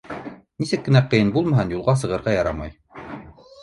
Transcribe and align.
Нисек 0.63 0.81
кенә 0.87 1.03
ҡыйын 1.13 1.31
булмаһын— 1.37 1.77
юлға 1.77 1.97
сығырға 2.05 2.37
ярамай. 2.41 2.79